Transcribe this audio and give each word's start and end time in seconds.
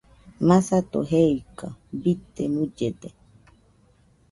Masato 0.47 0.99
jeika 1.09 1.67
bite 2.01 2.43
mullede. 2.53 3.09